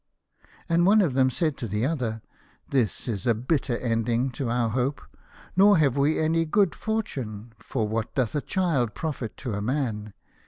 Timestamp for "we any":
5.95-6.43